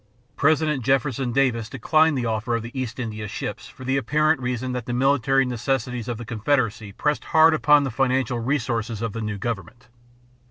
[0.35, 4.71] President Jefferson Davis declined the offer of the East India ships for the apparent reason
[4.71, 9.21] that the military necessities of the Confederacy pressed hard upon the financial resources of the
[9.21, 9.89] new government.